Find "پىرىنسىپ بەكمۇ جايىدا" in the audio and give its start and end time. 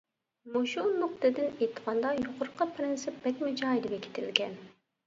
2.73-3.95